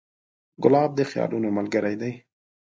[0.63, 2.13] ګلاب د خیالونو ملګری دی.